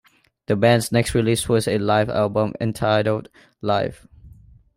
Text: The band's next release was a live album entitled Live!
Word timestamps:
The 0.47 0.55
band's 0.55 0.91
next 0.91 1.13
release 1.13 1.47
was 1.47 1.67
a 1.67 1.77
live 1.77 2.09
album 2.09 2.53
entitled 2.59 3.29
Live! 3.61 4.07